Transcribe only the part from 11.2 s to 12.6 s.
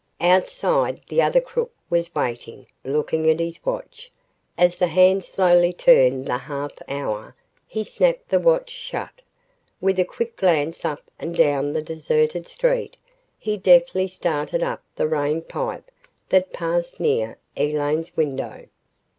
down the deserted